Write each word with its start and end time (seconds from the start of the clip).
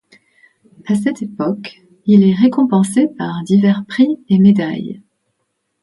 À 0.87 0.95
cette 0.95 1.21
époque, 1.21 1.79
il 2.07 2.23
est 2.23 2.33
récompensé 2.33 3.07
par 3.19 3.43
divers 3.43 3.85
prix 3.87 4.17
et 4.29 4.39
médailles. 4.39 4.99